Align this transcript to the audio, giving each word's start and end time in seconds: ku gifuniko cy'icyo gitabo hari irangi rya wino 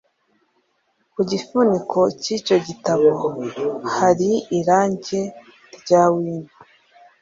ku 1.13 1.21
gifuniko 1.31 1.99
cy'icyo 2.21 2.57
gitabo 2.67 3.09
hari 3.97 4.31
irangi 4.59 5.19
rya 5.79 6.01
wino 6.13 6.51